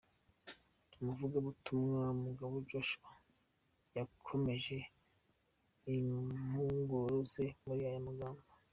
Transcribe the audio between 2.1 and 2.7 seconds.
Mugabo